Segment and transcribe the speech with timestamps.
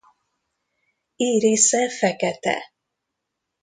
[1.19, 2.71] Írisze fekete.